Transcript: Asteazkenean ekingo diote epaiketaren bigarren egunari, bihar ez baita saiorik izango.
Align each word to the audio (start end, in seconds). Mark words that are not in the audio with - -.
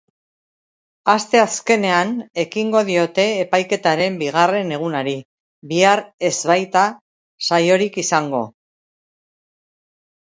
Asteazkenean 1.11 2.13
ekingo 2.43 2.79
diote 2.87 3.25
epaiketaren 3.41 4.17
bigarren 4.21 4.71
egunari, 4.77 5.13
bihar 5.73 6.01
ez 6.31 6.35
baita 6.53 6.87
saiorik 7.51 8.01
izango. 8.05 8.41